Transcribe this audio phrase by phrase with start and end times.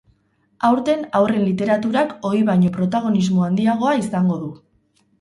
[0.69, 4.55] Aurten haurren literaturak ohi baino protagonismo handiagoa izango du.